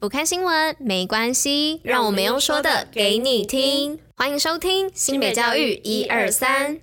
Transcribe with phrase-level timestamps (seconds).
[0.00, 4.00] 不看新闻没关系，让我们用说的给你听。
[4.16, 6.80] 欢迎收听新北教育一二三。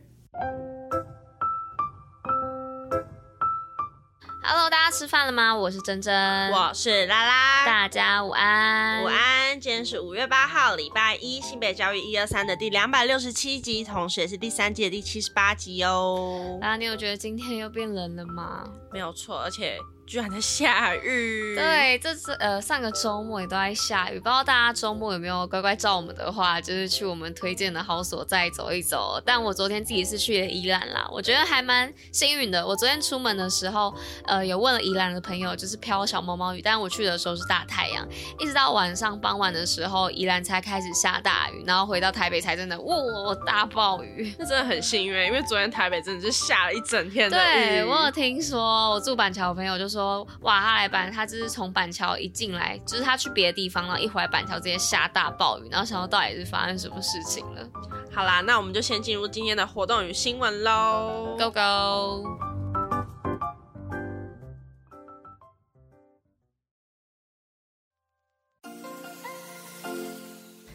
[4.44, 5.56] Hello，大家吃饭了吗？
[5.56, 9.60] 我是珍珍，我是拉拉，大家午安，午安。
[9.60, 16.60] 今天是五月八号，礼拜一，新北教育一二三的第两百六十七集，同时也是第三季的第七十八集哦。
[16.62, 18.70] 拉拉，你有觉得今天又变冷了吗？
[18.94, 19.80] 没有错，而且。
[20.08, 21.54] 居然在下雨！
[21.54, 29.22] 对，这次呃上个周末也都在下雨，不知道大家周末有没有乖乖照我们的话，就是去我们推荐的好所在走一走。
[29.26, 32.66] 但我昨天自己是去了宜兰啦，我觉得还蛮幸运的。
[32.66, 33.94] 我昨天出门的时候，
[34.26, 38.08] 呃有问了宜兰的朋友，就是飘小毛毛雨，但我去的时候是大太阳，
[38.40, 44.34] 一直到晚上傍晚的时候，宜兰才开始下大雨，然后回到台北才真的，哇、哦，大暴雨！
[44.40, 47.42] 那 真的很幸运，因为昨天台北真的是下了一整天的雨。
[47.42, 49.97] 对，我有听说，我住板桥的朋友就说。
[49.98, 57.68] 说哇，他来板，他就是从板桥一进来，就是他去别的地方，然后一回来板桥直接下大暴雨，然后想到到底是发生什么事情了。
[58.14, 62.38] 好啦，那我们就先进入今天的活动与新闻喽，Go Go！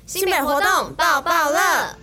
[0.04, 2.01] 新北活动爆爆乐。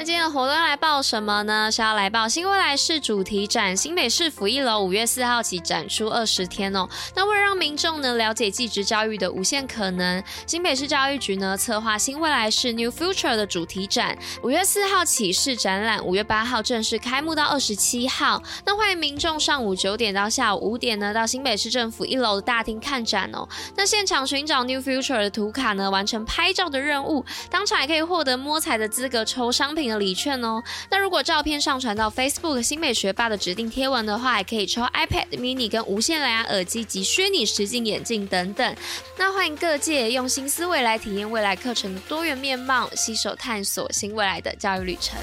[0.00, 1.70] 那今天的活动要来报什么呢？
[1.70, 6.88] 是要来报新未来市主题展，新北市府一楼五月四号起展出二十天哦。
[7.14, 18.42] 那为了让民众呢了解技职教育的无限可能，新北市教育局呢策划新未来式 New Future 的主题展，五月四号起试展览，五月八号正式开幕到二十七号。
[18.64, 23.46] 那欢迎民众上午九点到下午五点呢到新北市政府一楼的大厅看展哦。
[23.76, 30.62] 那现场寻找 New Future 的图卡呢，完成拍照的任务，当场也可以获得摸彩的资格，抽商品的礼券哦。
[30.88, 38.76] 那如果照片上传到 Facebook 新美学霸的指定贴文的话，还可以抽 iPad mini 跟无线蓝牙耳机及虚拟实境眼镜等等。
[39.18, 45.18] 那欢迎各界用新思维来体验未来课程的多元面貌，携手探索新未来的教育旅程。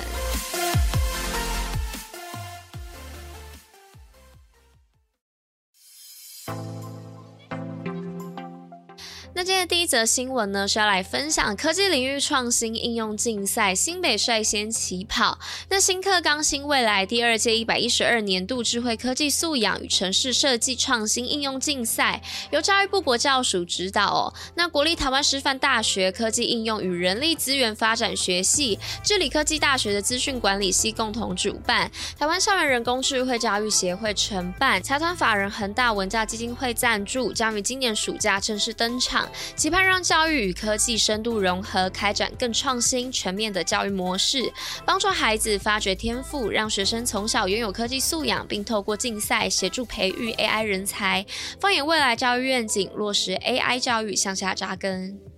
[9.88, 15.40] 一则新闻呢，是要来分享科技领域创新应用竞赛，新北率先起跑。
[15.70, 22.22] 那新课纲新未来第二届一百一十二年度智慧科技素养与城市设计创新应用竞赛，
[22.52, 24.34] 由教育部国教署指导哦。
[24.56, 39.26] 那国立台湾师范大学科技应用与人力资源发展学系、智理科技大学的资讯管理系共同主办，台湾校园人工智慧教育协会承办，财团法人恒大文教基金会赞助，将于今年暑假正式登场。
[39.56, 44.52] 期盼让教育与科技深度融合，开展更创新、全面的教育模式，
[44.86, 51.26] 帮助孩子发掘天赋，让学生从小拥有科技素养，并透过竞赛协助培育 AI 人才，
[51.60, 55.37] 放眼未来教育愿景，落实 AI 教育向下扎根。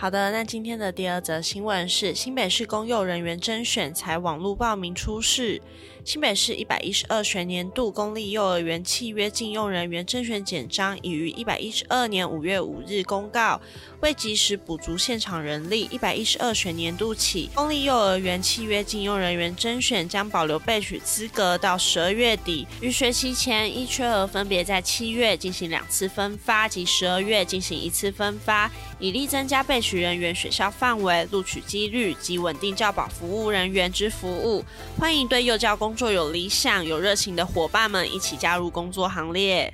[0.00, 5.60] 好的，那今天的第二则新闻是新北市公幼人员甄选才网络报名出事。
[6.02, 13.60] 新北市一百一十二学年度公立幼儿园契约禁用人员甄选简章已于一百一十二年五月五日公告。
[14.00, 22.66] 为及时补足现场人力，一百一十二学年度起，公立幼儿园契约禁用人员甄选将保留备取资格到十二月底。
[22.80, 34.64] 于学期前依缺额分别在七月进行两次分发及十二月进行一次分发，以力增加备取人员学校范围、录取几率及稳定教保服务人员之服务。
[34.98, 39.72] 欢迎对幼教工作有理想、有热情的伙伴们一起加入工作行列。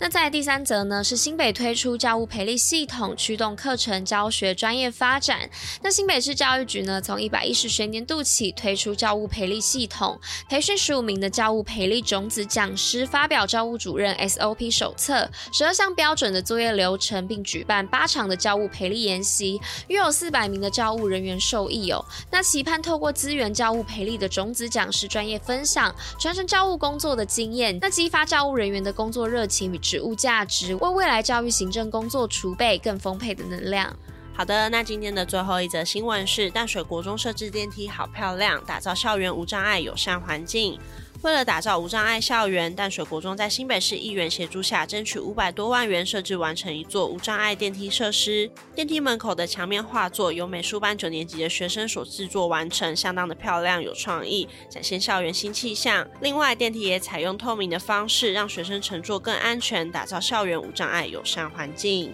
[0.00, 5.48] 那在第三则呢，是新北推出教务培力系统，驱动课程教学专业发展。
[5.82, 22.04] 那新北市教育局呢，从一百一十学年度起推出教务培力系统，培训十五名的教务培力种子讲师，发表教务主任 SOP 手册，十二项标准的作业流程，并举办八场的教务培力研习，约有四百名的教务人员受益哦。
[22.30, 33.94] 那期盼透过资源教务培力的种子讲师专业分享，传承教务工作的经验，那激发教务人员的工作热情与职务价值，为未来教育行政工作储备更丰沛的能量。
[34.32, 40.80] 好的，那今天的最后一则新闻是淡水国中设置电梯好漂亮，打造校园无障碍友善环境。
[41.24, 48.50] 为了打造无障碍校园，淡水国中在新北市议员协助下，争取五百多万元设置完成一座无障碍电梯设施。
[48.74, 56.06] 电梯门口的墙面画作由美术班九年级的学生所制作完成，相当的漂亮有创意，展现校园新气象。
[56.20, 62.12] 另外，电梯也采用透明的方式，让学生乘坐更安全，打造校园无障碍友善环境。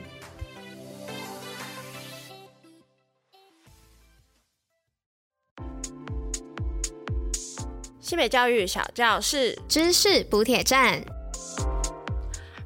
[8.10, 11.00] 新北教育小教室知识补铁站。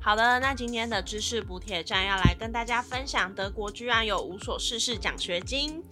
[0.00, 5.82] 好的，那今天的知识补铁站要来跟大家分享，德国居然有无所事事奖学金。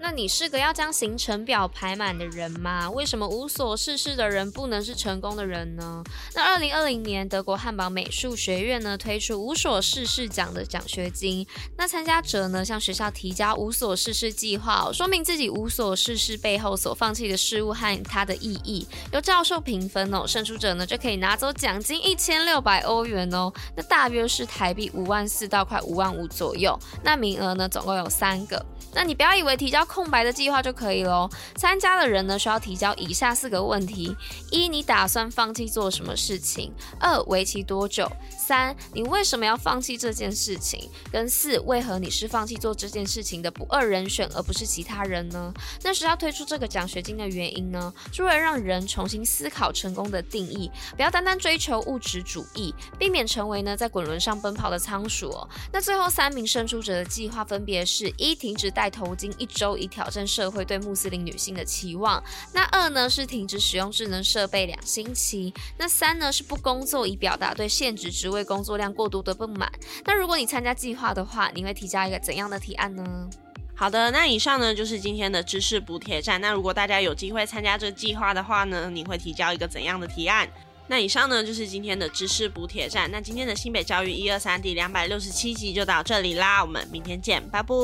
[0.00, 2.88] 那你是个要将行程表排满的人吗？
[2.90, 6.02] 为什么无所事事的人不能是成功的人呢？
[6.34, 11.46] 那二零二零年，德国汉堡美术学院呢推出无所事事奖的奖学金。
[11.76, 20.24] 那参加者呢向学校提交无所事事计划，说明自己无所事事背后所放弃的事物和它的意义，由教授评分哦。
[20.26, 26.78] 胜出者呢就可以拿走奖金一千六百欧元哦，那大约是台币五万四到快五万五左右。
[27.02, 28.64] 那名额呢总共有三个。
[28.94, 31.28] 那你不要以为提交空白的计划就可以喽。
[31.56, 34.14] 参加的人呢，需要提交以下四个问题：
[34.52, 36.72] 一、你打算放弃做什么事情？
[37.00, 38.08] 二、为期多久？
[38.38, 40.88] 三、你为什么要放弃这件事情？
[41.10, 45.52] 跟四、为何你是放弃做这件事情的不二人选，而不是其他人呢？
[45.82, 55.48] 那学校推出这个奖学金的原因呢，是为了让人重新思考成功的定义，不要单单追求物质主义，避免成为呢在滚轮上奔跑的仓鼠哦。
[55.72, 62.22] 那最后三名胜出者的计划分别是：一、停止戴头巾一周，以挑战社会对穆斯林女性的期望；
[62.52, 69.70] 那二呢是停止使用智能设备两星期；那三呢是不工作，以表达对现职职位工作量过多的不满。
[70.04, 73.28] 那如果你参加计划的话，你会提交一个怎样的提案呢？
[73.74, 76.40] 好的，那以上呢就是今天的知识补贴站。
[76.40, 80.48] 那如果大家有机会参加这计划的话呢，你会提交一个怎样的提案？
[80.88, 83.10] 那以上呢就是今天的知识补铁站。
[83.10, 87.74] 那今天的新北教育一二三第两百六十七集就到这里啦，我们明天见，拜拜，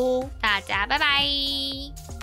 [0.40, 2.13] 大家拜拜。